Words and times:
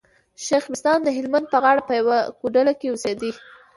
شېخ 0.45 0.63
بستان 0.73 0.99
د 1.03 1.07
هلمند 1.17 1.45
په 1.51 1.57
غاړه 1.63 1.81
په 1.87 1.93
يوه 1.99 2.17
کوډله 2.39 2.73
کي 2.79 2.87
اوسېدئ. 2.89 3.31